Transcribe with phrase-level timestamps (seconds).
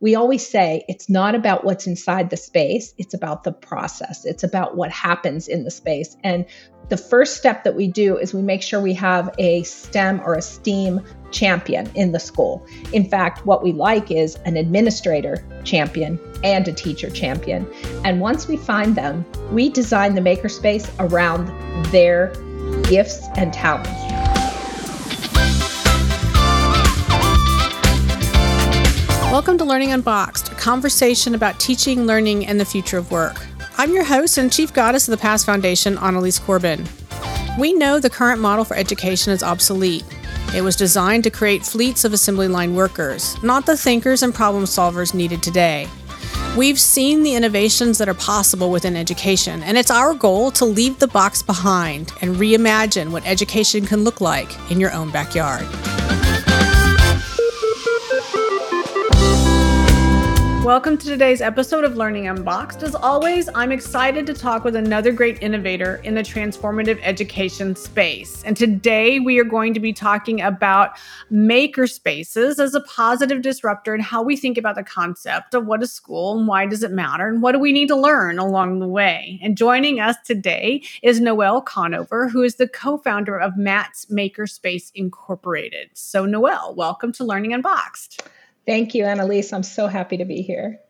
[0.00, 4.24] we always say it's not about what's inside the space, it's about the process.
[4.24, 6.16] It's about what happens in the space.
[6.22, 6.44] And
[6.88, 10.34] the first step that we do is we make sure we have a STEM or
[10.34, 11.00] a STEAM
[11.32, 12.64] champion in the school.
[12.92, 17.66] In fact, what we like is an administrator champion and a teacher champion.
[18.04, 21.48] And once we find them, we design the makerspace around
[21.86, 22.28] their
[22.84, 24.15] gifts and talents.
[29.36, 33.36] Welcome to Learning Unboxed, a conversation about teaching, learning, and the future of work.
[33.76, 36.86] I'm your host and chief goddess of the Past Foundation, Annalies Corbin.
[37.58, 40.06] We know the current model for education is obsolete.
[40.54, 44.64] It was designed to create fleets of assembly line workers, not the thinkers and problem
[44.64, 45.86] solvers needed today.
[46.56, 50.98] We've seen the innovations that are possible within education, and it's our goal to leave
[50.98, 55.66] the box behind and reimagine what education can look like in your own backyard.
[60.66, 62.82] Welcome to today's episode of Learning Unboxed.
[62.82, 68.42] As always, I'm excited to talk with another great innovator in the transformative education space.
[68.42, 70.98] And today we are going to be talking about
[71.30, 75.84] maker spaces as a positive disruptor and how we think about the concept of what
[75.84, 78.80] is school and why does it matter and what do we need to learn along
[78.80, 79.38] the way.
[79.44, 85.90] And joining us today is Noelle Conover, who is the co-founder of Matt's Makerspace Incorporated.
[85.94, 88.20] So Noelle, welcome to Learning Unboxed.
[88.66, 89.52] Thank you, Annalies.
[89.52, 90.80] I'm so happy to be here.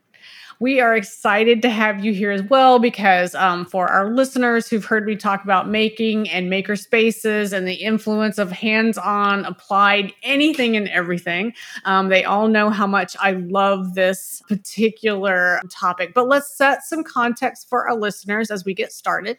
[0.58, 4.84] We are excited to have you here as well because um, for our listeners who've
[4.84, 10.14] heard me talk about making and maker spaces and the influence of hands on, applied,
[10.22, 11.52] anything and everything,
[11.84, 16.14] um, they all know how much I love this particular topic.
[16.14, 19.36] But let's set some context for our listeners as we get started.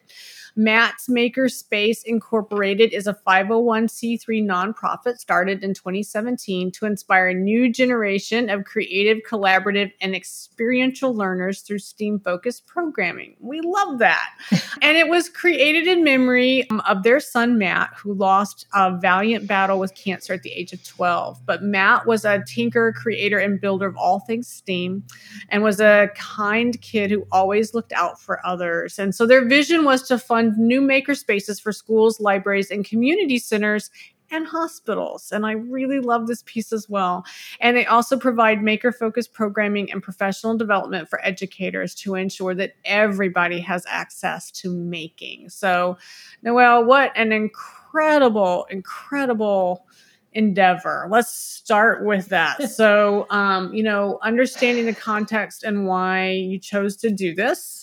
[0.60, 7.72] Matt's Maker Space Incorporated is a 501c3 nonprofit started in 2017 to inspire a new
[7.72, 13.36] generation of creative, collaborative, and experiential learners through STEAM focused programming.
[13.40, 14.30] We love that.
[14.82, 19.46] and it was created in memory um, of their son, Matt, who lost a valiant
[19.46, 21.46] battle with cancer at the age of 12.
[21.46, 25.04] But Matt was a tinker, creator, and builder of all things STEAM
[25.50, 28.98] and was a kind kid who always looked out for others.
[28.98, 32.86] And so their vision was to fund fund new maker spaces for schools, libraries, and
[32.86, 33.90] community centers
[34.30, 35.32] and hospitals.
[35.32, 37.24] And I really love this piece as well.
[37.62, 42.74] And they also provide maker focused programming and professional development for educators to ensure that
[42.84, 45.50] everybody has access to making.
[45.50, 45.98] So,
[46.42, 49.86] Noelle, what an incredible, incredible
[50.34, 51.08] endeavor.
[51.10, 52.64] Let's start with that.
[52.70, 57.77] so, um, you know, understanding the context and why you chose to do this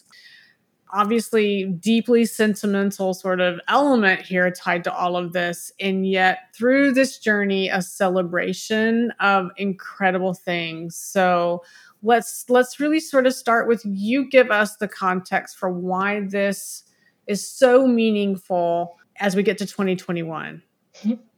[0.92, 5.72] obviously deeply sentimental sort of element here tied to all of this.
[5.80, 10.96] And yet through this journey a celebration of incredible things.
[10.96, 11.62] So
[12.02, 16.84] let's let's really sort of start with you give us the context for why this
[17.26, 20.62] is so meaningful as we get to 2021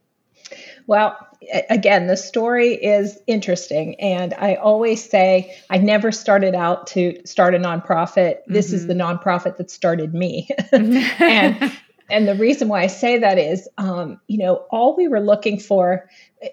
[0.87, 1.15] well,
[1.69, 3.99] again, the story is interesting.
[3.99, 8.37] And I always say I never started out to start a nonprofit.
[8.47, 8.75] This mm-hmm.
[8.75, 10.49] is the nonprofit that started me.
[10.71, 11.71] and
[12.09, 15.59] and the reason why I say that is, um, you know, all we were looking
[15.59, 16.09] for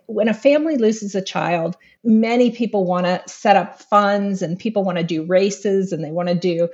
[0.06, 4.82] when a family loses a child, many people want to set up funds and people
[4.82, 6.68] want to do races and they want to do,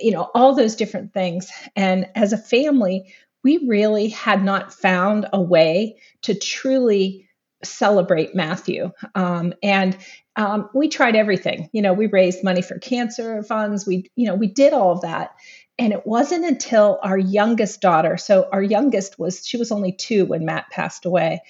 [0.00, 1.50] you know, all those different things.
[1.76, 3.14] And as a family,
[3.44, 7.28] we really had not found a way to truly
[7.62, 8.90] celebrate Matthew.
[9.14, 9.96] Um, and
[10.36, 11.70] um, we tried everything.
[11.72, 13.86] You know, we raised money for cancer funds.
[13.86, 15.36] We, you know, we did all of that.
[15.78, 20.24] And it wasn't until our youngest daughter, so our youngest was, she was only two
[20.24, 21.42] when Matt passed away.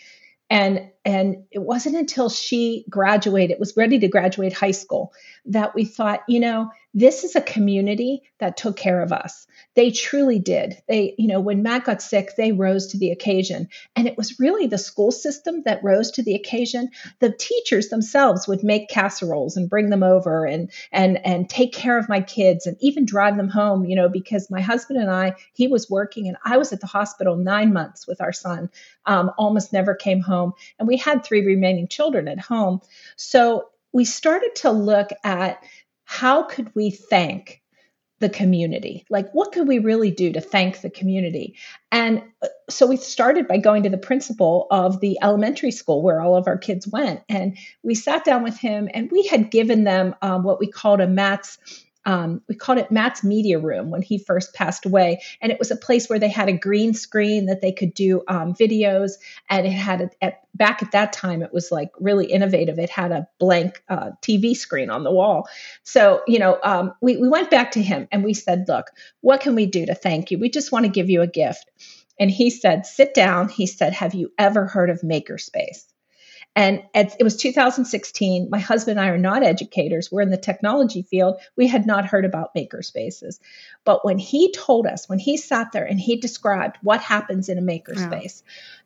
[0.49, 5.13] And, and it wasn't until she graduated, was ready to graduate high school,
[5.47, 9.49] that we thought, you know, this is a community that took care of us.
[9.75, 10.81] They truly did.
[10.89, 13.69] They, you know, when Matt got sick, they rose to the occasion.
[13.97, 16.91] And it was really the school system that rose to the occasion.
[17.19, 21.99] The teachers themselves would make casseroles and bring them over and and and take care
[21.99, 25.35] of my kids and even drive them home, you know, because my husband and I,
[25.53, 28.71] he was working and I was at the hospital nine months with our son,
[29.05, 30.53] um, almost never came home.
[30.79, 32.81] And we had three remaining children at home.
[33.17, 35.63] So we started to look at
[36.05, 37.63] how could we thank
[38.21, 39.05] the community?
[39.11, 41.57] Like, what could we really do to thank the community?
[41.91, 46.21] And uh, so we started by going to the principal of the elementary school where
[46.21, 47.21] all of our kids went.
[47.29, 51.01] And we sat down with him and we had given them um, what we called
[51.01, 51.59] a Matt's
[52.07, 55.23] um, we called it Matt's Media Room when he first passed away.
[55.41, 58.23] And it was a place where they had a green screen that they could do
[58.29, 59.13] um, videos.
[59.49, 62.79] And it had, a, at, back at that time, it was like really innovative.
[62.79, 65.49] It had a blank uh, TV screen on the wall.
[65.83, 68.91] So, you know, um, we, we went back to him and we said, look,
[69.21, 70.39] what can we do to thank you?
[70.39, 71.71] We just want to give you a gift.
[72.19, 73.49] And he said, sit down.
[73.49, 75.85] He said, have you ever heard of Makerspace?
[76.57, 78.49] And it was 2016.
[78.49, 80.13] My husband and I are not educators.
[80.13, 81.41] We're in the technology field.
[81.57, 83.41] We had not heard about makerspaces.
[83.85, 87.59] But when he told us, when he sat there and he described what happens in
[87.59, 88.43] a makerspace,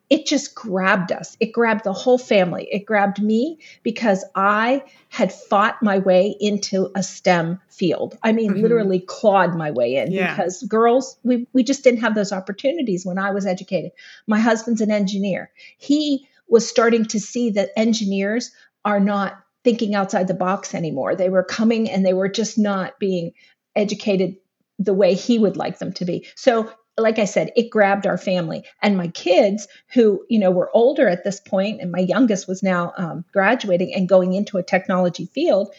[0.09, 0.17] yeah.
[0.17, 1.37] it just grabbed us.
[1.39, 2.67] It grabbed the whole family.
[2.71, 8.17] It grabbed me because I had fought my way into a STEM field.
[8.23, 8.63] I mean, mm-hmm.
[8.63, 10.35] literally clawed my way in yeah.
[10.35, 13.91] because girls, we, we just didn't have those opportunities when I was educated.
[14.25, 15.51] My husband's an engineer.
[15.77, 18.51] He was starting to see that engineers
[18.85, 21.15] are not thinking outside the box anymore.
[21.15, 23.33] They were coming and they were just not being
[23.75, 24.37] educated
[24.77, 26.27] the way he would like them to be.
[26.35, 30.69] So, like I said, it grabbed our family and my kids, who you know were
[30.73, 34.63] older at this point, and my youngest was now um, graduating and going into a
[34.63, 35.73] technology field.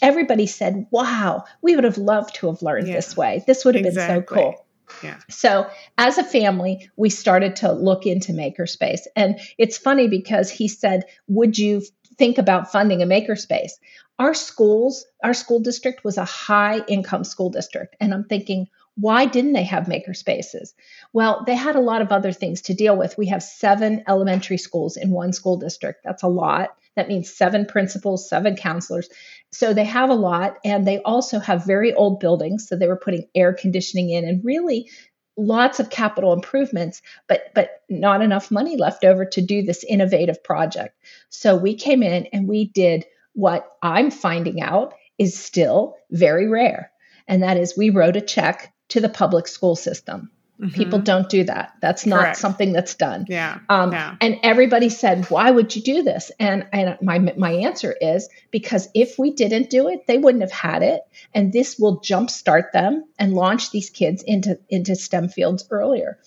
[0.00, 3.42] Everybody said, "Wow, we would have loved to have learned yeah, this way.
[3.46, 4.14] This would have exactly.
[4.14, 4.66] been so cool."
[5.02, 5.18] Yeah.
[5.30, 5.68] So,
[5.98, 9.06] as a family, we started to look into Makerspace.
[9.16, 11.82] And it's funny because he said, Would you
[12.16, 13.72] think about funding a Makerspace?
[14.18, 17.96] Our schools, our school district was a high income school district.
[18.00, 20.74] And I'm thinking, why didn't they have maker spaces?
[21.12, 23.16] Well, they had a lot of other things to deal with.
[23.16, 26.04] We have seven elementary schools in one school district.
[26.04, 26.76] That's a lot.
[26.96, 29.08] That means seven principals, seven counselors.
[29.50, 32.68] So they have a lot, and they also have very old buildings.
[32.68, 34.90] So they were putting air conditioning in and really
[35.36, 40.44] lots of capital improvements, but but not enough money left over to do this innovative
[40.44, 40.94] project.
[41.30, 46.90] So we came in and we did what I'm finding out is still very rare.
[47.26, 50.30] And that is we wrote a check to the public school system.
[50.60, 50.74] Mm-hmm.
[50.74, 51.74] People don't do that.
[51.80, 52.36] That's not Correct.
[52.36, 53.26] something that's done.
[53.28, 53.58] Yeah.
[53.68, 54.16] Um, yeah.
[54.20, 58.88] And everybody said, "Why would you do this?" And and my my answer is because
[58.94, 61.02] if we didn't do it, they wouldn't have had it,
[61.34, 66.18] and this will jumpstart them and launch these kids into into STEM fields earlier.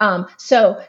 [0.00, 0.82] Um, so,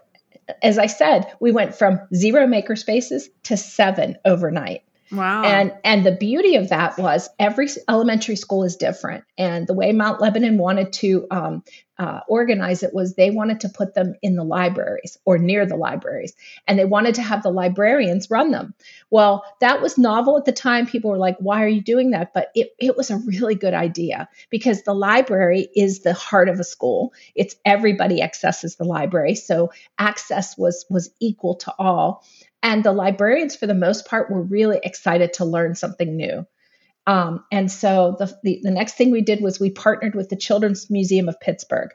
[0.62, 4.84] as I said, we went from zero maker spaces to seven overnight.
[5.14, 5.44] Wow.
[5.44, 9.26] And and the beauty of that was every elementary school is different.
[9.38, 11.64] And the way Mount Lebanon wanted to um,
[12.00, 15.76] uh, organize it was they wanted to put them in the libraries or near the
[15.76, 16.34] libraries,
[16.68, 18.74] and they wanted to have the librarians run them.
[19.12, 20.88] Well, that was novel at the time.
[20.88, 23.76] People were like, "Why are you doing that?" But it it was a really good
[23.76, 27.14] idea because the library is the heart of a school.
[27.36, 32.24] It's everybody accesses the library, so access was was equal to all.
[32.64, 36.48] And the librarians, for the most part, were really excited to learn something new.
[37.06, 40.38] Um, and so the, the, the next thing we did was we partnered with the
[40.38, 41.90] Children's Museum of Pittsburgh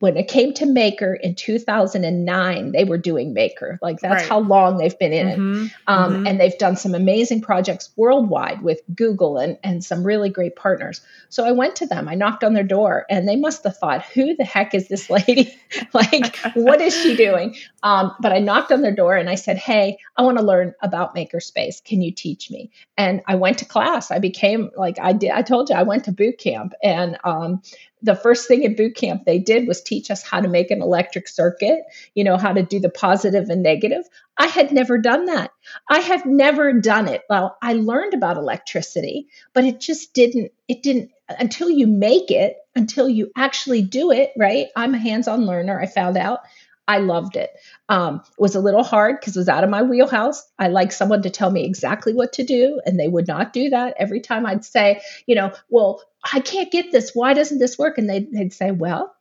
[0.00, 3.78] when it came to Maker in 2009, they were doing Maker.
[3.82, 4.28] Like that's right.
[4.28, 5.64] how long they've been in mm-hmm.
[5.64, 5.72] it.
[5.88, 6.26] Um, mm-hmm.
[6.26, 11.00] And they've done some amazing projects worldwide with Google and, and some really great partners.
[11.30, 14.04] So I went to them, I knocked on their door, and they must have thought,
[14.04, 15.52] who the heck is this lady?
[15.92, 17.56] like, what is she doing?
[17.82, 20.74] Um, but I knocked on their door and I said, hey, I want to learn
[20.80, 21.82] about Makerspace.
[21.82, 22.70] Can you teach me?
[22.96, 24.12] And I went to class.
[24.12, 25.30] I became like I did.
[25.30, 27.62] I told you I went to boot camp and um,
[28.02, 30.82] the first thing in boot camp they did was teach us how to make an
[30.82, 31.80] electric circuit,
[32.14, 34.04] you know, how to do the positive and negative.
[34.36, 35.50] I had never done that.
[35.88, 37.22] I have never done it.
[37.28, 42.56] Well, I learned about electricity, but it just didn't, it didn't, until you make it,
[42.76, 44.68] until you actually do it, right?
[44.76, 46.40] I'm a hands on learner, I found out.
[46.88, 47.50] I loved it.
[47.90, 50.48] Um, it was a little hard because it was out of my wheelhouse.
[50.58, 53.68] I like someone to tell me exactly what to do, and they would not do
[53.68, 53.94] that.
[53.98, 57.12] Every time I'd say, you know, well, I can't get this.
[57.14, 57.98] Why doesn't this work?
[57.98, 59.14] And they'd, they'd say, well,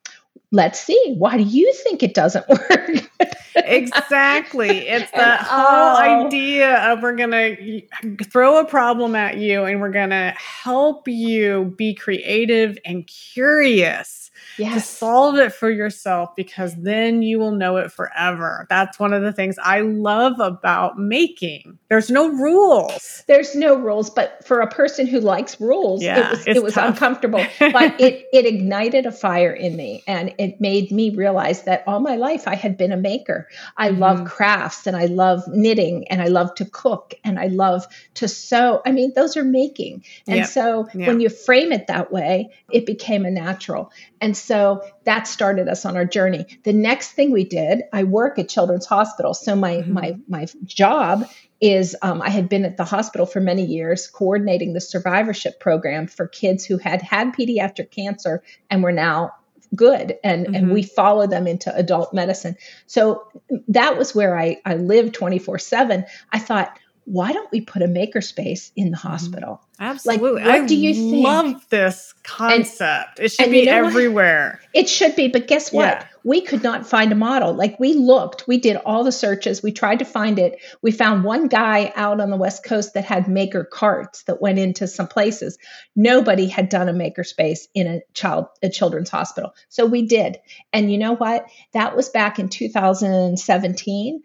[0.51, 1.15] let's see.
[1.17, 3.09] Why do you think it doesn't work?
[3.55, 4.87] exactly.
[4.87, 6.25] It's the whole oh.
[6.25, 11.07] idea of we're going to throw a problem at you and we're going to help
[11.07, 14.26] you be creative and curious
[14.57, 14.73] yes.
[14.73, 18.65] to solve it for yourself because then you will know it forever.
[18.69, 21.77] That's one of the things I love about making.
[21.89, 23.23] There's no rules.
[23.27, 26.77] There's no rules, but for a person who likes rules, yeah, it was, it was
[26.77, 27.45] uncomfortable.
[27.59, 31.99] but it, it ignited a fire in me and it made me realize that all
[31.99, 33.47] my life I had been a maker.
[33.75, 33.99] I mm-hmm.
[33.99, 38.27] love crafts and I love knitting and I love to cook and I love to
[38.27, 38.81] sew.
[38.85, 40.03] I mean, those are making.
[40.27, 40.47] And yep.
[40.47, 41.07] so yep.
[41.07, 43.91] when you frame it that way, it became a natural.
[44.19, 46.45] And so that started us on our journey.
[46.63, 49.33] The next thing we did, I work at Children's Hospital.
[49.33, 49.93] So my mm-hmm.
[49.93, 51.29] my my job
[51.59, 56.07] is um, I had been at the hospital for many years coordinating the survivorship program
[56.07, 59.33] for kids who had had pediatric cancer and were now
[59.75, 60.55] good and mm-hmm.
[60.55, 62.55] and we follow them into adult medicine
[62.85, 63.27] so
[63.67, 67.87] that was where i i lived 24 7 i thought why don't we put a
[67.87, 69.07] makerspace in the mm-hmm.
[69.07, 69.61] hospital?
[69.79, 70.41] Absolutely.
[70.41, 71.23] Like, what I do you think?
[71.23, 73.19] love this concept.
[73.19, 74.59] And, it should be you know everywhere.
[74.61, 74.81] What?
[74.81, 75.85] It should be, but guess what?
[75.85, 76.05] Yeah.
[76.25, 77.53] We could not find a model.
[77.53, 80.59] Like we looked, we did all the searches, we tried to find it.
[80.81, 84.59] We found one guy out on the West Coast that had maker carts that went
[84.59, 85.57] into some places.
[85.95, 89.53] Nobody had done a makerspace in a child a children's hospital.
[89.69, 90.39] So we did.
[90.73, 91.45] And you know what?
[91.71, 94.23] That was back in 2017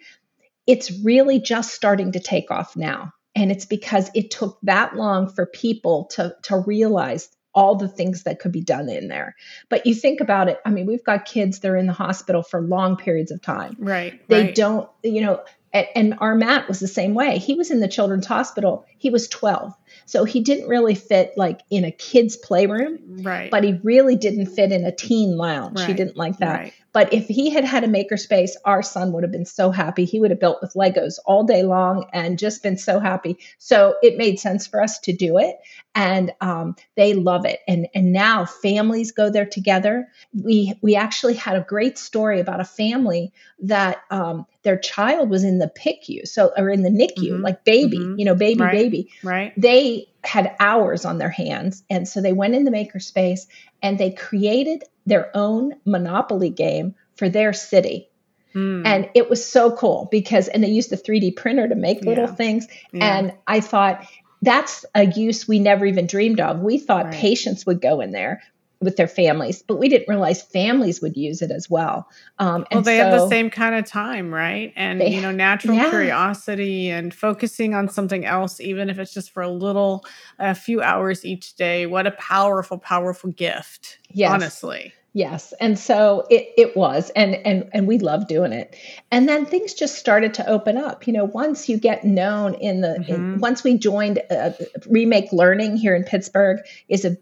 [0.66, 3.12] it's really just starting to take off now.
[3.34, 8.22] And it's because it took that long for people to, to realize all the things
[8.22, 9.36] that could be done in there.
[9.68, 12.42] But you think about it, I mean, we've got kids that are in the hospital
[12.42, 13.76] for long periods of time.
[13.78, 14.26] Right.
[14.28, 14.54] They right.
[14.54, 15.42] don't, you know,
[15.72, 17.38] and our Matt was the same way.
[17.38, 18.84] He was in the children's hospital.
[18.98, 19.72] He was 12.
[20.04, 22.98] So he didn't really fit like in a kid's playroom.
[23.22, 23.50] Right.
[23.50, 25.78] But he really didn't fit in a teen lounge.
[25.78, 25.88] Right.
[25.88, 26.60] He didn't like that.
[26.60, 26.74] Right.
[26.92, 30.04] But if he had had a makerspace, our son would have been so happy.
[30.04, 33.38] He would have built with Legos all day long and just been so happy.
[33.58, 35.56] So it made sense for us to do it,
[35.94, 37.60] and um, they love it.
[37.66, 40.08] And and now families go there together.
[40.34, 43.32] We we actually had a great story about a family
[43.62, 47.42] that um, their child was in the PICU, so or in the NICU, mm-hmm.
[47.42, 48.18] like baby, mm-hmm.
[48.18, 48.72] you know, baby, right.
[48.72, 49.10] baby.
[49.22, 49.52] Right.
[49.56, 53.46] They had hours on their hands, and so they went in the makerspace
[53.82, 58.08] and they created their own Monopoly game for their city.
[58.54, 58.86] Mm.
[58.86, 62.26] And it was so cool because, and they used the 3D printer to make little
[62.26, 62.34] yeah.
[62.34, 62.68] things.
[62.92, 63.18] Yeah.
[63.18, 64.06] And I thought,
[64.42, 66.60] that's a use we never even dreamed of.
[66.60, 67.14] We thought right.
[67.14, 68.42] patients would go in there
[68.82, 72.08] with their families, but we didn't realize families would use it as well.
[72.38, 74.72] Um, well, they so, have the same kind of time, right?
[74.76, 75.88] And they, you know, natural yeah.
[75.88, 80.04] curiosity and focusing on something else, even if it's just for a little,
[80.38, 81.86] a few hours each day.
[81.86, 83.98] What a powerful, powerful gift.
[84.10, 84.30] Yes.
[84.30, 84.92] honestly.
[85.14, 85.52] Yes.
[85.60, 88.74] And so it, it was, and, and, and we loved doing it.
[89.10, 91.06] And then things just started to open up.
[91.06, 93.12] You know, once you get known in the, mm-hmm.
[93.12, 94.52] in, once we joined uh,
[94.88, 97.18] Remake Learning here in Pittsburgh is a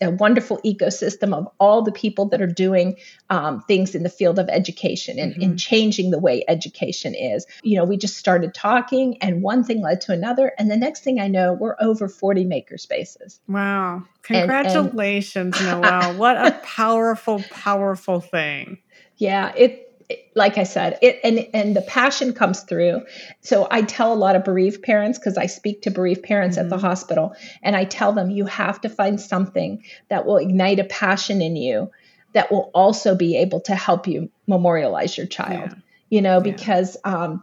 [0.00, 2.96] a wonderful ecosystem of all the people that are doing
[3.30, 5.42] um, things in the field of education and, mm-hmm.
[5.42, 7.46] and, changing the way education is.
[7.62, 10.52] You know, we just started talking, and one thing led to another.
[10.58, 13.40] And the next thing I know, we're over 40 maker spaces.
[13.48, 14.04] Wow.
[14.22, 16.14] Congratulations, and, and Noelle.
[16.16, 18.78] what a powerful, powerful thing.
[19.16, 19.85] Yeah, it
[20.34, 23.02] like I said, it and and the passion comes through.
[23.40, 26.66] So I tell a lot of bereaved parents because I speak to bereaved parents mm-hmm.
[26.66, 26.86] at the mm-hmm.
[26.86, 31.42] hospital, and I tell them you have to find something that will ignite a passion
[31.42, 31.90] in you
[32.34, 35.70] that will also be able to help you memorialize your child.
[35.70, 35.74] Yeah.
[36.08, 37.42] You know, because um,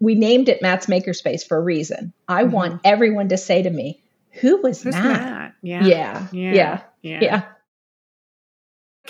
[0.00, 2.12] we named it Matt's Makerspace for a reason.
[2.26, 2.52] I mm-hmm.
[2.52, 4.02] want everyone to say to me,
[4.40, 5.54] "Who was Who's Matt?" Matt?
[5.62, 5.84] Yeah.
[5.84, 7.42] yeah, yeah, yeah, yeah.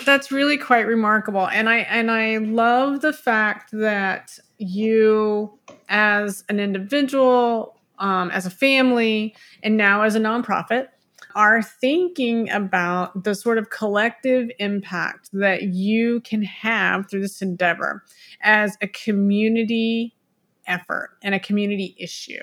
[0.05, 1.47] That's really quite remarkable.
[1.47, 8.49] And I and I love the fact that you as an individual, um, as a
[8.49, 10.87] family, and now as a nonprofit
[11.35, 18.03] are thinking about the sort of collective impact that you can have through this endeavor
[18.41, 20.15] as a community
[20.67, 22.41] effort and a community issue.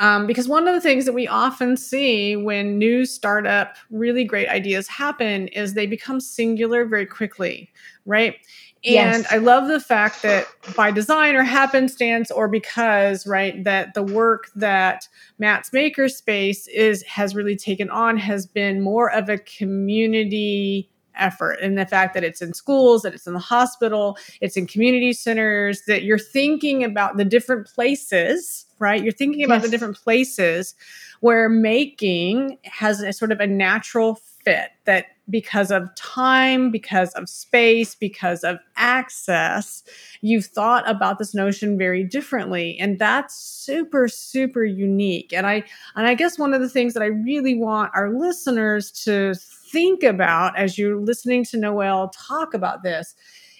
[0.00, 4.48] Um, because one of the things that we often see when new startup, really great
[4.48, 7.70] ideas happen is they become singular very quickly,
[8.06, 8.34] right?
[8.82, 9.26] And yes.
[9.30, 14.48] I love the fact that by design or happenstance or because, right, that the work
[14.54, 15.06] that
[15.38, 20.88] Matt's Makerspace is has really taken on has been more of a community
[21.20, 24.66] effort and the fact that it's in schools that it's in the hospital it's in
[24.66, 29.64] community centers that you're thinking about the different places right you're thinking about yes.
[29.64, 30.74] the different places
[31.20, 37.28] where making has a sort of a natural fit that because of time because of
[37.28, 39.82] space because of access
[40.20, 45.32] you've thought about this notion very differently and that's super super unique.
[45.32, 45.62] And i
[45.96, 49.34] and i guess one of the things that i really want our listeners to
[49.70, 53.14] think about as you're listening to Noelle talk about this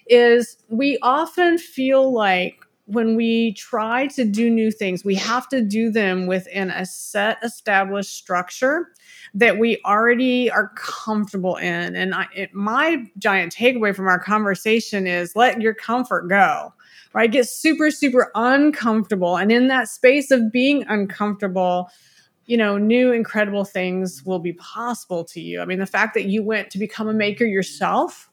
[0.06, 5.60] is we often feel like when we try to do new things, we have to
[5.62, 8.88] do them within a set established structure
[9.34, 11.94] that we already are comfortable in.
[11.94, 16.72] And I, it, my giant takeaway from our conversation is let your comfort go,
[17.12, 17.30] right?
[17.30, 19.36] Get super, super uncomfortable.
[19.36, 21.90] And in that space of being uncomfortable,
[22.46, 25.60] you know, new incredible things will be possible to you.
[25.60, 28.28] I mean, the fact that you went to become a maker yourself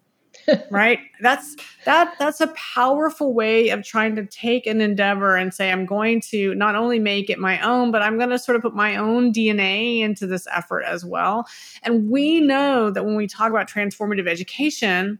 [0.69, 0.99] right?
[1.21, 5.85] That's that that's a powerful way of trying to take an endeavor and say i'm
[5.85, 8.75] going to not only make it my own but i'm going to sort of put
[8.75, 11.47] my own dna into this effort as well.
[11.83, 15.19] And we know that when we talk about transformative education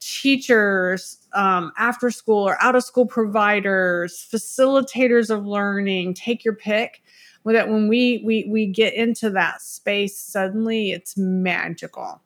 [0.00, 7.02] teachers um, after school or out of school providers facilitators of learning take your pick
[7.44, 12.20] that when we we we get into that space suddenly it's magical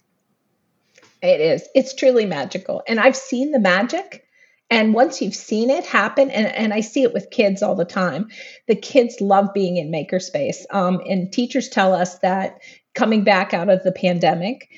[1.22, 1.68] it is.
[1.74, 2.82] It's truly magical.
[2.86, 4.26] And I've seen the magic.
[4.72, 7.84] And once you've seen it happen, and, and I see it with kids all the
[7.84, 8.28] time,
[8.68, 10.64] the kids love being in makerspace.
[10.70, 12.60] Um, and teachers tell us that
[12.94, 14.68] coming back out of the pandemic,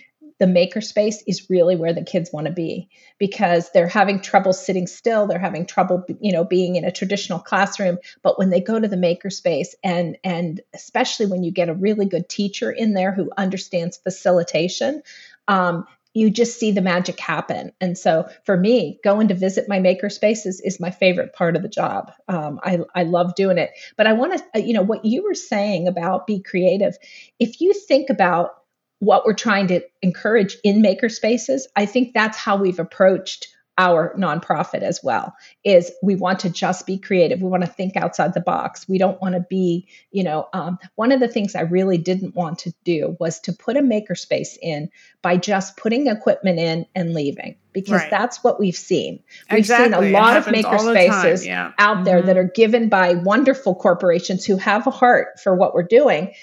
[0.43, 4.89] the makerspace is really where the kids want to be because they're having trouble sitting
[4.89, 8.81] still they're having trouble you know being in a traditional classroom but when they go
[8.81, 13.13] to the makerspace and and especially when you get a really good teacher in there
[13.13, 15.01] who understands facilitation
[15.47, 17.73] um, you just see the magic happen.
[17.81, 21.63] And so for me, going to visit my maker spaces is my favorite part of
[21.63, 22.13] the job.
[22.29, 23.71] Um, I, I love doing it.
[23.97, 26.97] But I want to, uh, you know, what you were saying about be creative,
[27.39, 28.51] if you think about
[28.99, 34.15] what we're trying to encourage in maker spaces, I think that's how we've approached our
[34.19, 38.35] nonprofit as well is we want to just be creative we want to think outside
[38.35, 41.63] the box we don't want to be you know um, one of the things i
[41.63, 44.91] really didn't want to do was to put a makerspace in
[45.23, 48.11] by just putting equipment in and leaving because right.
[48.11, 50.07] that's what we've seen we've exactly.
[50.07, 51.73] seen a lot of makerspaces yeah.
[51.79, 52.05] out mm-hmm.
[52.05, 56.35] there that are given by wonderful corporations who have a heart for what we're doing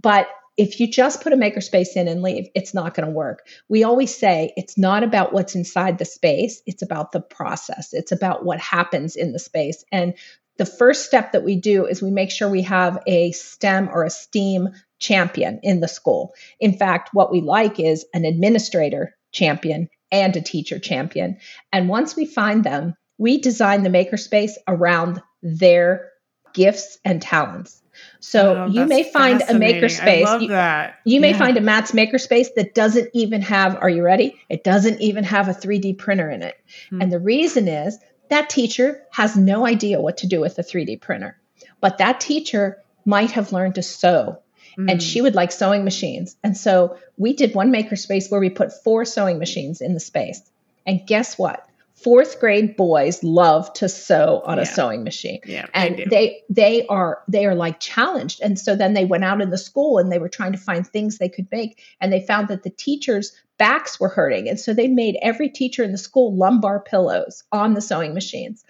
[0.00, 0.26] but
[0.58, 3.46] if you just put a makerspace in and leave, it's not going to work.
[3.68, 8.10] We always say it's not about what's inside the space, it's about the process, it's
[8.10, 9.84] about what happens in the space.
[9.92, 10.14] And
[10.58, 14.02] the first step that we do is we make sure we have a STEM or
[14.02, 16.34] a STEAM champion in the school.
[16.58, 21.38] In fact, what we like is an administrator champion and a teacher champion.
[21.72, 26.10] And once we find them, we design the makerspace around their
[26.52, 27.77] gifts and talents.
[28.20, 30.24] So oh, you may find a makerspace.
[30.24, 30.98] I love you, that.
[31.04, 31.38] You may yeah.
[31.38, 34.40] find a Matt's makerspace that doesn't even have, are you ready?
[34.48, 36.56] It doesn't even have a 3D printer in it.
[36.90, 37.02] Hmm.
[37.02, 37.98] And the reason is
[38.28, 41.38] that teacher has no idea what to do with a 3D printer.
[41.80, 44.42] But that teacher might have learned to sew
[44.76, 44.98] and hmm.
[44.98, 46.36] she would like sewing machines.
[46.44, 50.40] And so we did one makerspace where we put four sewing machines in the space.
[50.86, 51.66] And guess what?
[52.02, 54.62] Fourth grade boys love to sew on yeah.
[54.62, 55.40] a sewing machine.
[55.44, 58.40] Yeah, and they, they they are they are like challenged.
[58.40, 60.86] And so then they went out in the school and they were trying to find
[60.86, 64.48] things they could make and they found that the teachers backs were hurting.
[64.48, 68.64] And so they made every teacher in the school lumbar pillows on the sewing machines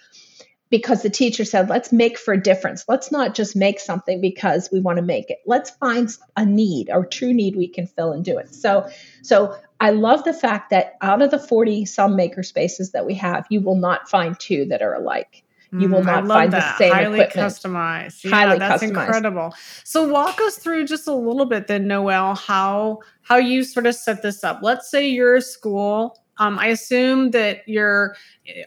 [0.71, 4.69] because the teacher said let's make for a difference let's not just make something because
[4.73, 8.13] we want to make it let's find a need or true need we can fill
[8.13, 8.87] and do it so
[9.23, 13.15] so I love the fact that out of the 40 some maker spaces that we
[13.15, 15.45] have, you will not find two that are alike.
[15.71, 16.79] You will mm, not find that.
[16.79, 17.53] the same highly equipment.
[17.53, 18.25] customized.
[18.25, 18.89] Yeah, highly that's customized.
[18.89, 19.55] incredible.
[19.85, 23.95] So walk us through just a little bit then, Noelle, how how you sort of
[23.95, 24.61] set this up.
[24.63, 26.19] Let's say you're a school.
[26.39, 28.17] Um, I assume that you're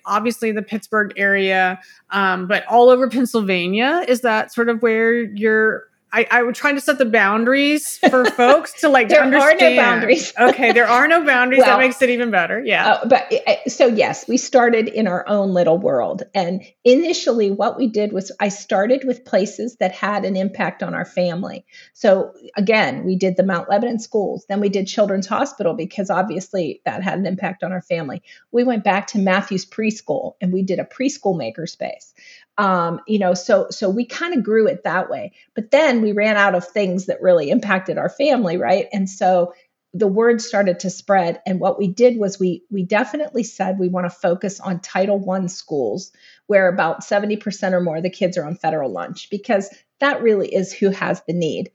[0.05, 1.79] obviously the Pittsburgh area,
[2.10, 4.05] um, but all over Pennsylvania.
[4.07, 8.26] Is that sort of where you're I, I was trying to set the boundaries for
[8.32, 9.62] folks to like there understand.
[9.62, 10.34] are no boundaries.
[10.39, 11.60] okay, there are no boundaries.
[11.60, 12.62] Well, that makes it even better.
[12.63, 12.88] Yeah.
[12.88, 17.78] Uh, but uh, so yes, we started in our own little world, and initially, what
[17.78, 21.65] we did was I started with places that had an impact on our family.
[21.93, 26.82] So again, we did the Mount Lebanon schools, then we did Children's Hospital because obviously
[26.86, 28.21] that had an impact on our family.
[28.52, 32.13] We went back to Matthews Preschool, and we did a preschool makerspace
[32.57, 35.33] um, you know so so we kind of grew it that way.
[35.55, 38.87] But then we ran out of things that really impacted our family right?
[38.93, 39.53] And so
[39.93, 41.41] the word started to spread.
[41.45, 45.19] And what we did was we we definitely said we want to focus on title
[45.19, 46.11] one schools
[46.47, 50.53] where about 70% or more of the kids are on federal lunch because that really
[50.53, 51.71] is who has the need.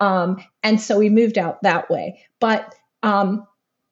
[0.00, 2.24] Um, and so we moved out that way.
[2.40, 3.46] But um,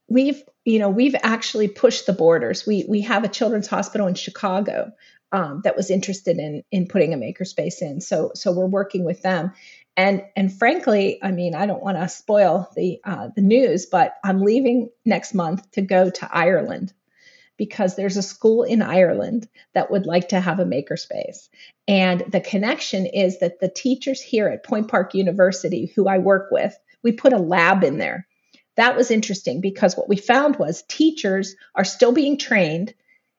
[0.08, 2.66] we've you know we've actually pushed the borders.
[2.66, 4.92] We we have a children's hospital in chicago
[5.32, 8.00] um, that was interested in in putting a makerspace in.
[8.00, 9.52] So so we're working with them.
[9.96, 14.14] And and frankly, I mean, I don't want to spoil the uh, the news, but
[14.24, 16.92] I'm leaving next month to go to Ireland.
[17.56, 21.48] because there's a school in Ireland that would like to have a makerspace.
[21.86, 26.50] And the connection is that the teachers here at Point Park University, who I work
[26.50, 28.26] with, we put a lab in there.
[28.76, 32.94] That was interesting because what we found was teachers are still being trained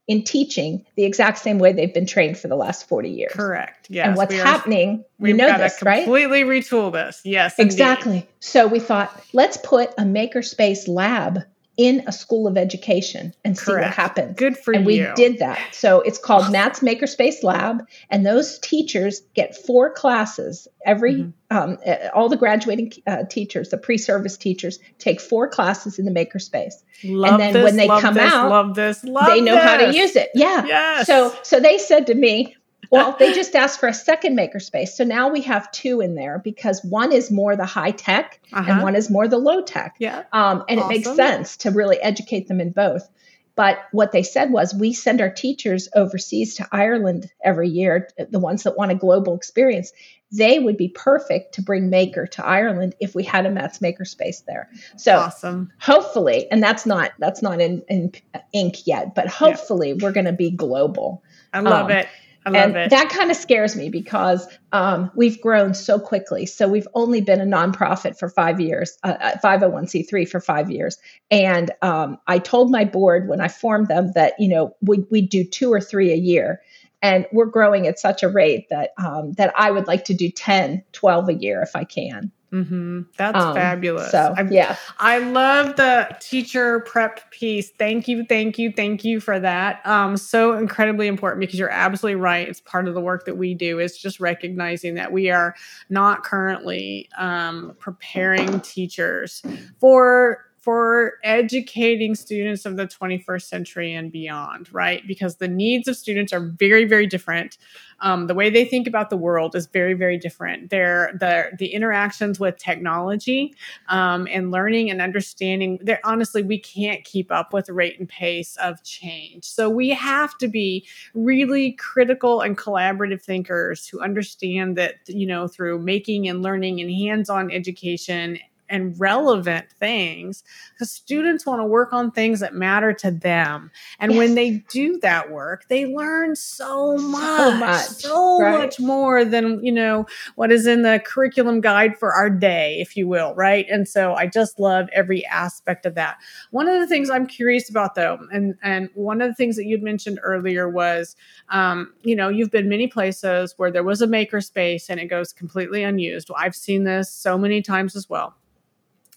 [0.10, 3.32] in teaching the exact same way they've been trained for the last 40 years.
[3.32, 3.88] Correct.
[3.92, 4.08] Yes.
[4.08, 6.04] And what's happening, we know this, right?
[6.04, 7.22] Completely retool this.
[7.24, 7.60] Yes.
[7.60, 8.14] Exactly.
[8.14, 8.28] Indeed.
[8.40, 11.44] So we thought, let's put a makerspace lab
[11.80, 13.66] in a school of education and Correct.
[13.66, 14.36] see what happens.
[14.36, 15.06] Good for and you.
[15.06, 15.58] And we did that.
[15.72, 16.52] So it's called awesome.
[16.52, 21.16] Matt's Makerspace Lab, and those teachers get four classes every.
[21.16, 21.30] Mm-hmm.
[21.52, 26.12] Um, eh, all the graduating uh, teachers, the pre-service teachers, take four classes in the
[26.12, 29.56] makerspace, love and then this, when they come this, out, love this, love they know
[29.56, 29.64] this.
[29.64, 30.30] how to use it.
[30.36, 30.64] Yeah.
[30.68, 31.08] Yes.
[31.08, 32.56] So so they said to me,
[32.90, 34.90] well, they just asked for a second makerspace.
[34.90, 38.72] So now we have two in there because one is more the high tech uh-huh.
[38.72, 39.96] and one is more the low tech.
[40.00, 40.24] Yeah.
[40.32, 40.92] Um, and awesome.
[40.92, 43.08] it makes sense to really educate them in both.
[43.56, 48.40] But what they said was we send our teachers overseas to Ireland every year, the
[48.40, 49.92] ones that want a global experience.
[50.32, 54.46] They would be perfect to bring Maker to Ireland if we had a Matt's Makerspace
[54.46, 54.70] there.
[54.96, 55.74] So awesome.
[55.80, 58.14] hopefully, and that's not that's not in, in
[58.54, 59.96] ink yet, but hopefully yeah.
[60.02, 61.22] we're going to be global.
[61.52, 62.08] I love um, it
[62.56, 62.90] and it.
[62.90, 66.46] that kind of scares me because um, we've grown so quickly.
[66.46, 70.98] So we've only been a nonprofit for five years, uh, 501c3 uh, for five years.
[71.32, 75.30] And um, I told my board when I formed them that, you know, we, we'd
[75.30, 76.62] do two or three a year.
[77.02, 80.30] And we're growing at such a rate that um, that I would like to do
[80.30, 82.32] 10, 12 a year if I can.
[82.52, 83.02] Mm-hmm.
[83.16, 84.10] That's um, fabulous.
[84.10, 87.70] So I, yeah, I love the teacher prep piece.
[87.70, 89.86] Thank you, thank you, thank you for that.
[89.86, 92.48] Um, so incredibly important because you're absolutely right.
[92.48, 93.80] It's part of the work that we do.
[93.80, 95.56] Is just recognizing that we are
[95.90, 99.44] not currently um, preparing teachers
[99.80, 105.02] for for educating students of the 21st century and beyond, right?
[105.08, 107.58] Because the needs of students are very, very different.
[108.02, 110.70] Um, the way they think about the world is very, very different.
[110.70, 113.56] Their the the interactions with technology
[113.88, 115.80] um, and learning and understanding.
[116.04, 119.46] Honestly, we can't keep up with the rate and pace of change.
[119.46, 125.48] So we have to be really critical and collaborative thinkers who understand that you know
[125.48, 128.38] through making and learning and hands-on education
[128.70, 133.72] and relevant things because students want to work on things that matter to them.
[134.00, 134.18] And yes.
[134.20, 138.60] when they do that work, they learn so much, so much, so right.
[138.60, 140.06] much more than, you know,
[140.36, 143.66] what is in the curriculum guide for our day, if you will, right?
[143.70, 146.18] And so I just love every aspect of that.
[146.52, 149.66] One of the things I'm curious about though, and and one of the things that
[149.66, 151.16] you'd mentioned earlier was
[151.50, 155.08] um, you know, you've been many places where there was a maker space and it
[155.08, 156.30] goes completely unused.
[156.30, 158.36] Well, I've seen this so many times as well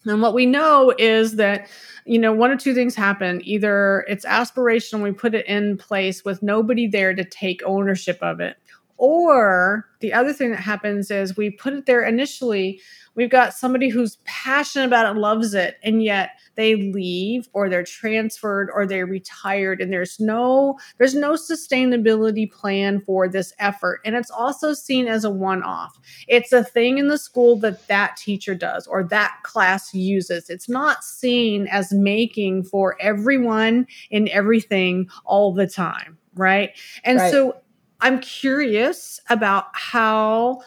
[0.07, 1.69] and what we know is that,
[2.05, 3.41] you know, one or two things happen.
[3.45, 8.41] Either it's aspirational, we put it in place with nobody there to take ownership of
[8.41, 8.57] it.
[9.05, 12.81] Or the other thing that happens is we put it there initially.
[13.17, 17.83] We've got somebody who's passionate about it, loves it, and yet they leave or they're
[17.83, 24.15] transferred or they're retired and there's no there's no sustainability plan for this effort and
[24.15, 28.17] it's also seen as a one off it's a thing in the school that that
[28.19, 35.09] teacher does or that class uses it's not seen as making for everyone in everything
[35.25, 37.33] all the time right and right.
[37.33, 37.57] so
[38.03, 40.61] i'm curious about how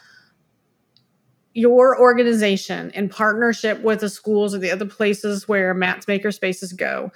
[1.54, 6.74] your organization in partnership with the schools or the other places where Matt's maker spaces
[6.74, 7.10] go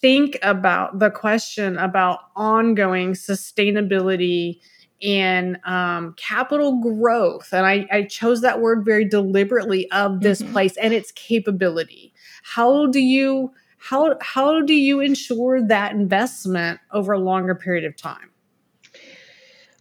[0.00, 4.60] think about the question about ongoing sustainability
[5.02, 7.48] and um, capital growth.
[7.52, 10.52] And I, I, chose that word very deliberately of this mm-hmm.
[10.52, 12.14] place and its capability.
[12.42, 17.96] How do you how how do you ensure that investment over a longer period of
[17.96, 18.30] time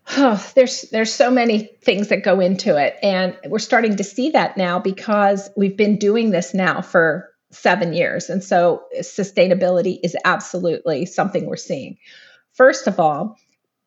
[0.10, 2.98] oh, there's there's so many things that go into it.
[3.02, 7.94] And we're starting to see that now because we've been doing this now for 7
[7.94, 8.30] years.
[8.30, 11.98] And so sustainability is absolutely something we're seeing.
[12.54, 13.38] First of all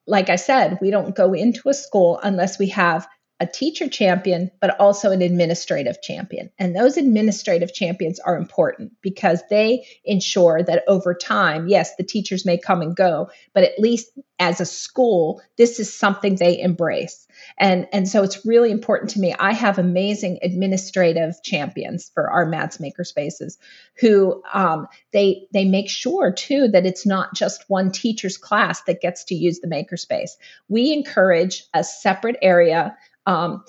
[0.09, 3.07] like i said we don't go into a school unless we have
[3.41, 6.51] a teacher champion, but also an administrative champion.
[6.59, 12.45] And those administrative champions are important because they ensure that over time, yes, the teachers
[12.45, 17.27] may come and go, but at least as a school, this is something they embrace.
[17.59, 19.35] And, and so it's really important to me.
[19.39, 23.59] I have amazing administrative champions for our Matt's Maker spaces
[24.01, 29.01] who um, they they make sure too that it's not just one teacher's class that
[29.01, 30.31] gets to use the makerspace.
[30.69, 32.97] We encourage a separate area
[33.29, 33.63] um,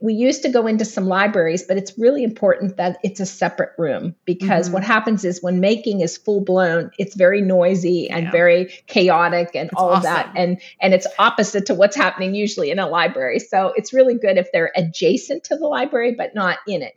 [0.00, 3.72] we used to go into some libraries, but it's really important that it's a separate
[3.76, 4.74] room because mm-hmm.
[4.74, 8.30] what happens is when making is full blown, it's very noisy and yeah.
[8.30, 9.96] very chaotic and all awesome.
[9.96, 10.32] of that.
[10.36, 13.40] And and it's opposite to what's happening usually in a library.
[13.40, 16.94] So it's really good if they're adjacent to the library but not in it.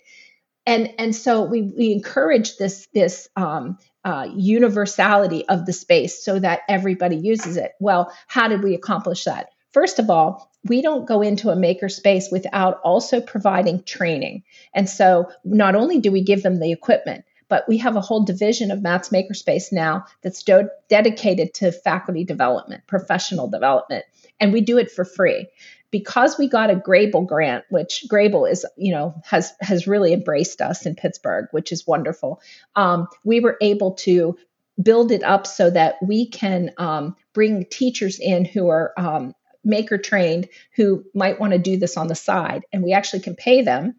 [0.67, 6.37] And and so we we encourage this this um, uh, universality of the space so
[6.37, 7.71] that everybody uses it.
[7.79, 9.49] Well, how did we accomplish that?
[9.73, 14.43] First of all, we don't go into a makerspace without also providing training.
[14.73, 18.23] And so not only do we give them the equipment, but we have a whole
[18.23, 24.05] division of Matt's Makerspace now that's do- dedicated to faculty development, professional development,
[24.39, 25.47] and we do it for free.
[25.89, 30.59] Because we got a Grable grant, which Grable is, you know, has has really embraced
[30.59, 32.41] us in Pittsburgh, which is wonderful.
[32.75, 34.37] Um, we were able to
[34.81, 39.33] build it up so that we can um, bring teachers in who are um,
[39.67, 43.35] maker trained who might want to do this on the side and we actually can
[43.35, 43.95] pay them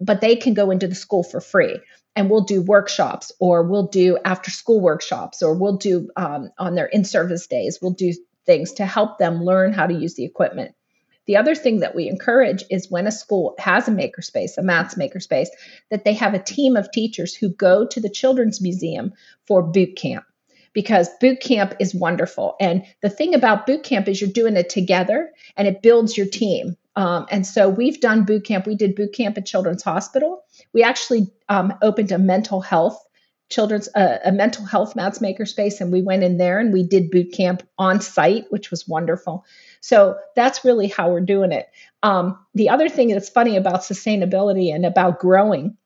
[0.00, 1.80] but they can go into the school for free.
[2.14, 6.74] And we'll do workshops or we'll do after school workshops or we'll do um, on
[6.74, 7.78] their in service days.
[7.82, 8.12] We'll do
[8.46, 10.74] things to help them learn how to use the equipment.
[11.26, 14.94] The other thing that we encourage is when a school has a makerspace a Matt's
[14.94, 15.48] makerspace
[15.90, 19.12] that they have a team of teachers who go to the children's museum
[19.46, 20.24] for boot camp
[20.76, 22.54] because boot camp is wonderful.
[22.60, 26.26] And the thing about boot camp is you're doing it together and it builds your
[26.26, 26.76] team.
[26.96, 28.66] Um, and so we've done boot camp.
[28.66, 30.44] We did boot camp at Children's Hospital.
[30.74, 33.02] We actually um, opened a mental health
[33.48, 37.12] children's uh, a mental health Matt's makerspace and we went in there and we did
[37.12, 39.44] boot camp on site which was wonderful
[39.80, 41.68] so that's really how we're doing it
[42.02, 45.76] um, the other thing that's funny about sustainability and about growing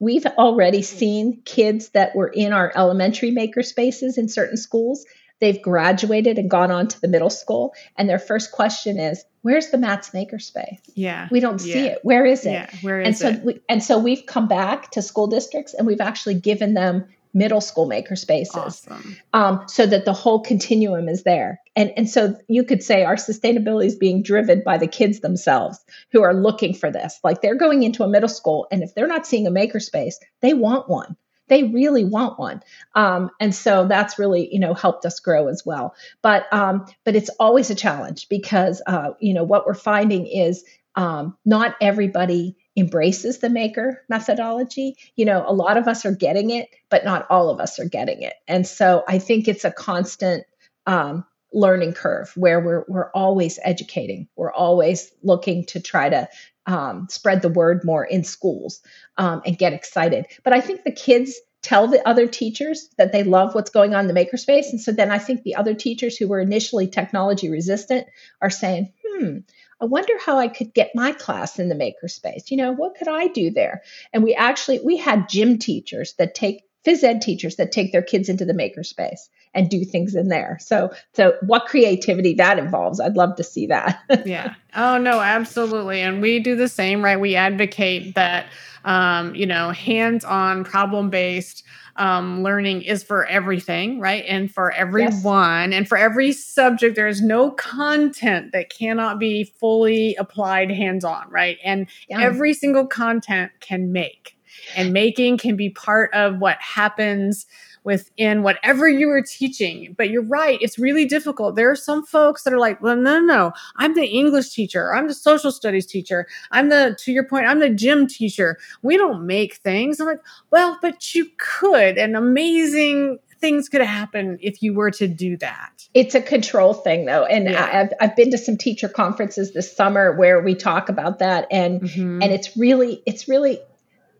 [0.00, 5.04] We've already seen kids that were in our elementary maker spaces in certain schools.
[5.40, 9.70] They've graduated and gone on to the middle school, and their first question is, "Where's
[9.70, 11.72] the Matt's makerspace?" Yeah, we don't yeah.
[11.72, 11.98] see it.
[12.02, 12.52] Where is it?
[12.52, 13.44] Yeah, where is and so it?
[13.44, 17.60] We, and so we've come back to school districts, and we've actually given them middle
[17.60, 18.56] school maker spaces.
[18.56, 19.16] Awesome.
[19.34, 21.60] um, so that the whole continuum is there.
[21.76, 25.84] And and so you could say our sustainability is being driven by the kids themselves
[26.12, 27.18] who are looking for this.
[27.24, 30.18] Like they're going into a middle school and if they're not seeing a maker space
[30.40, 31.16] they want one.
[31.48, 32.62] They really want one.
[32.94, 35.94] Um, and so that's really you know helped us grow as well.
[36.22, 40.64] But um, but it's always a challenge because uh, you know what we're finding is
[40.96, 44.96] um, not everybody embraces the maker methodology.
[45.16, 47.88] You know, a lot of us are getting it, but not all of us are
[47.88, 48.34] getting it.
[48.48, 50.44] And so I think it's a constant
[50.86, 54.28] um, learning curve where we're we're always educating.
[54.36, 56.28] We're always looking to try to
[56.66, 58.80] um, spread the word more in schools
[59.16, 60.26] um, and get excited.
[60.42, 64.08] But I think the kids tell the other teachers that they love what's going on
[64.08, 67.48] in the makerspace, and so then I think the other teachers who were initially technology
[67.48, 68.06] resistant
[68.40, 69.38] are saying, "Hmm."
[69.84, 72.50] I wonder how I could get my class in the makerspace.
[72.50, 73.82] You know, what could I do there?
[74.14, 78.02] And we actually we had gym teachers that take phys ed teachers that take their
[78.02, 80.58] kids into the makerspace and do things in there.
[80.60, 84.00] So so what creativity that involves, I'd love to see that.
[84.26, 84.54] yeah.
[84.74, 86.00] Oh no, absolutely.
[86.00, 87.18] And we do the same, right?
[87.18, 88.46] We advocate that
[88.84, 91.64] um, you know, hands-on problem-based
[91.96, 94.24] um, learning is for everything, right?
[94.26, 95.78] And for everyone yes.
[95.78, 101.30] and for every subject, there is no content that cannot be fully applied hands on,
[101.30, 101.58] right?
[101.64, 102.20] And yeah.
[102.20, 104.33] every single content can make,
[104.76, 107.46] and making can be part of what happens
[107.84, 109.94] within whatever you were teaching.
[109.96, 111.54] But you're right, it's really difficult.
[111.54, 114.94] There are some folks that are like, well, no, no, no, I'm the English teacher,
[114.94, 118.58] I'm the social studies teacher, I'm the, to your point, I'm the gym teacher.
[118.82, 120.00] We don't make things.
[120.00, 125.06] I'm like, well, but you could, and amazing things could happen if you were to
[125.06, 125.86] do that.
[125.92, 127.26] It's a control thing though.
[127.26, 127.82] And yeah.
[127.82, 131.82] I've, I've been to some teacher conferences this summer where we talk about that and,
[131.82, 132.22] mm-hmm.
[132.22, 133.58] and it's really, it's really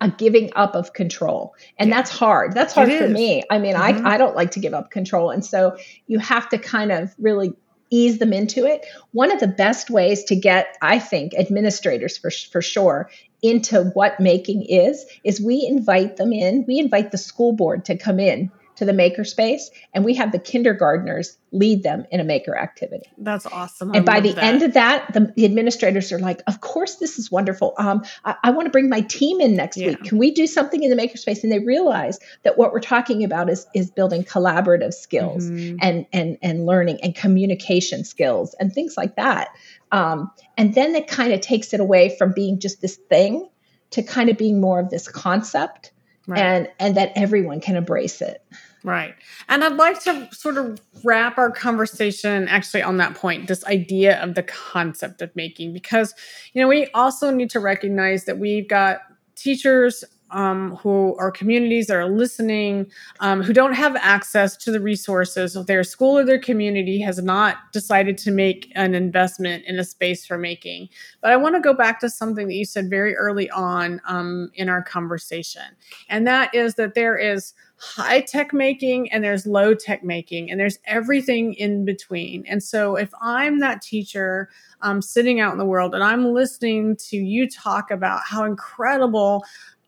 [0.00, 1.54] a giving up of control.
[1.78, 2.54] And that's hard.
[2.54, 3.42] That's hard for me.
[3.50, 4.06] I mean, mm-hmm.
[4.06, 5.30] I, I don't like to give up control.
[5.30, 5.76] And so
[6.06, 7.54] you have to kind of really
[7.90, 8.84] ease them into it.
[9.12, 13.10] One of the best ways to get, I think, administrators for, for sure
[13.42, 16.64] into what making is, is we invite them in.
[16.66, 20.38] We invite the school board to come in to the makerspace and we have the
[20.38, 24.44] kindergartners lead them in a maker activity that's awesome I and by the that.
[24.44, 28.34] end of that the, the, administrators are like of course this is wonderful um, I,
[28.42, 29.88] I want to bring my team in next yeah.
[29.88, 33.24] week can we do something in the makerspace and they realize that what we're talking
[33.24, 35.76] about is is building collaborative skills mm-hmm.
[35.80, 39.48] and and and learning and communication skills and things like that
[39.92, 43.48] um, and then it kind of takes it away from being just this thing
[43.90, 45.92] to kind of being more of this concept
[46.26, 46.38] right.
[46.40, 48.42] and and that everyone can embrace it.
[48.84, 49.14] Right.
[49.48, 54.22] And I'd like to sort of wrap our conversation actually on that point, this idea
[54.22, 56.14] of the concept of making, because,
[56.52, 59.00] you know, we also need to recognize that we've got
[59.36, 64.80] teachers um, who are communities that are listening, um, who don't have access to the
[64.80, 65.54] resources.
[65.66, 70.26] Their school or their community has not decided to make an investment in a space
[70.26, 70.88] for making.
[71.22, 74.50] But I want to go back to something that you said very early on um,
[74.54, 75.62] in our conversation,
[76.08, 80.58] and that is that there is high tech making and there's low tech making and
[80.58, 82.44] there's everything in between.
[82.46, 84.48] And so if I'm that teacher
[84.80, 89.44] um, sitting out in the world and I'm listening to you talk about how incredible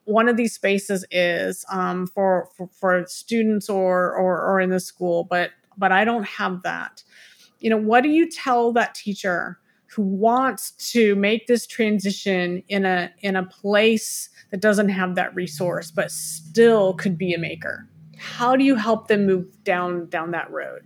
[0.07, 4.81] one of these spaces is um, for, for, for students or, or or in the
[4.81, 7.03] school, but but I don't have that.
[7.59, 12.87] You know, what do you tell that teacher who wants to make this transition in
[12.87, 17.88] a in a place that doesn't have that resource, but still could be a maker?
[18.16, 20.83] How do you help them move down down that road?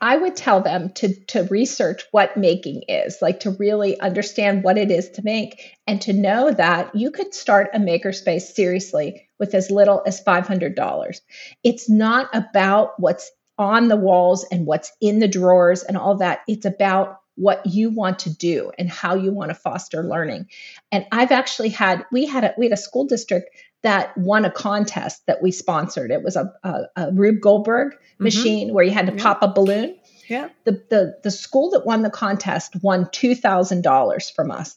[0.00, 4.78] I would tell them to to research what making is, like to really understand what
[4.78, 9.54] it is to make and to know that you could start a makerspace seriously with
[9.54, 11.20] as little as $500.
[11.64, 16.40] It's not about what's on the walls and what's in the drawers and all that.
[16.46, 20.48] It's about what you want to do and how you want to foster learning.
[20.90, 23.50] And I've actually had we had a we had a school district
[23.82, 26.10] that won a contest that we sponsored.
[26.10, 28.24] It was a, a, a Rube Goldberg mm-hmm.
[28.24, 29.22] machine where you had to yeah.
[29.22, 29.96] pop a balloon.
[30.28, 30.48] Yeah.
[30.64, 34.76] The, the, the school that won the contest won $2,000 from us.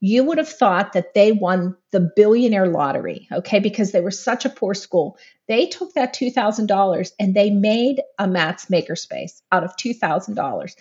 [0.00, 4.44] You would have thought that they won the billionaire lottery, okay, because they were such
[4.44, 5.18] a poor school.
[5.48, 10.74] They took that $2,000 and they made a Matt's makerspace out of $2,000.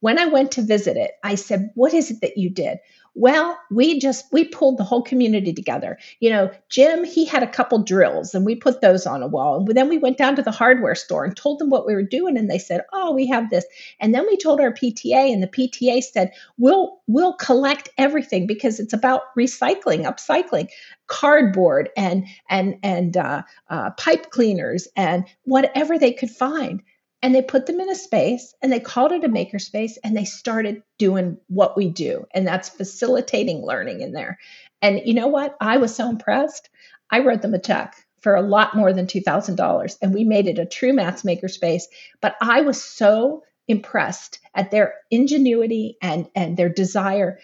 [0.00, 2.78] When I went to visit it, I said, What is it that you did?
[3.14, 5.98] Well, we just we pulled the whole community together.
[6.20, 9.58] You know, Jim, he had a couple drills and we put those on a wall.
[9.58, 12.02] And then we went down to the hardware store and told them what we were
[12.02, 13.66] doing and they said, "Oh, we have this."
[14.00, 18.80] And then we told our PTA and the PTA said, "We'll we'll collect everything because
[18.80, 20.68] it's about recycling, upcycling."
[21.12, 26.82] cardboard and and and uh, uh, pipe cleaners and whatever they could find
[27.22, 30.24] and they put them in a space and they called it a makerspace and they
[30.24, 32.26] started doing what we do.
[32.34, 34.38] And that's facilitating learning in there.
[34.82, 35.56] And you know what?
[35.60, 36.68] I was so impressed.
[37.10, 40.58] I wrote them a check for a lot more than $2000 and we made it
[40.58, 41.84] a true Matt's makerspace.
[42.20, 47.38] But i was so impressed at their ingenuity and and their desire.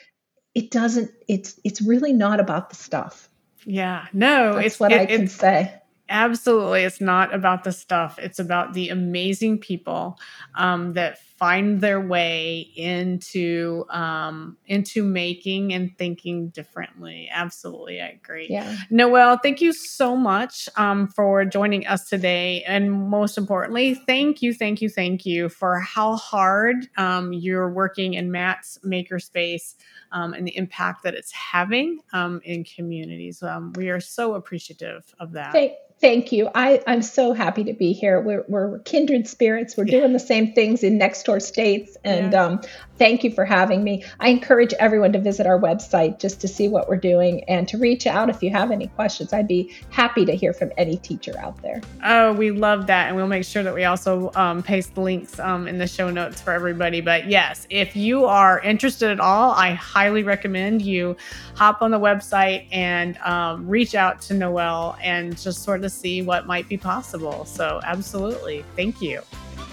[0.55, 3.29] It doesn't it's it's really not about the stuff.
[3.65, 4.07] Yeah.
[4.13, 5.73] No that's it's what it, i can say
[6.09, 6.85] Absolutely.
[6.85, 8.19] It's not about the stuff.
[8.19, 10.19] It's about the amazing people
[10.55, 17.29] um, that find their way into um, into making and thinking differently.
[17.33, 18.49] Absolutely, I agree.
[18.51, 18.77] Yeah.
[18.91, 24.53] Noelle, thank you so much um, for joining us today, and most importantly, thank you,
[24.53, 29.77] thank you, thank you for how hard um, you're working in Matt's makerspace
[30.11, 33.43] um, and the impact that it's having um, in communities.
[33.43, 35.53] Um, we are so appreciative of that.
[35.53, 36.49] Thank, thank you.
[36.55, 38.21] I, I'm so happy to be here.
[38.21, 39.77] We're, we're kindred spirits.
[39.77, 41.97] We're doing the same things in next door states.
[42.05, 42.45] And yeah.
[42.45, 42.61] um,
[42.99, 44.05] thank you for having me.
[44.21, 47.79] I encourage everyone to visit our website just to see what we're doing and to
[47.79, 49.33] reach out if you have any questions.
[49.33, 51.81] I'd be happy to hear from any teacher out there.
[52.05, 53.09] Oh, we love that.
[53.09, 56.41] And we'll make sure that we also um, paste links um, in the show notes
[56.41, 57.01] for everybody.
[57.01, 61.17] But yes, if you are interested at all, I highly recommend you
[61.57, 66.23] hop on the website and um, reach out to Noelle and just sort of see
[66.23, 67.45] what might be possible.
[67.45, 68.65] So, absolutely.
[68.77, 69.21] Thank you.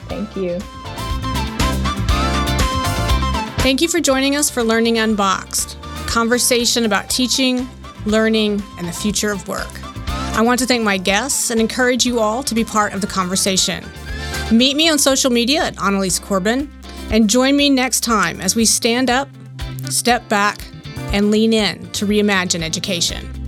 [0.07, 0.59] Thank you.
[3.61, 7.67] Thank you for joining us for Learning Unboxed, conversation about teaching,
[8.05, 9.81] learning, and the future of work.
[10.07, 13.07] I want to thank my guests and encourage you all to be part of the
[13.07, 13.83] conversation.
[14.51, 16.71] Meet me on social media at Annalies Corbin
[17.09, 19.29] and join me next time as we stand up,
[19.89, 20.59] step back,
[21.13, 23.44] and lean in to reimagine education.